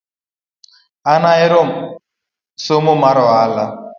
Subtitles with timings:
[1.13, 1.61] An ahero
[2.65, 3.65] somo mar ohala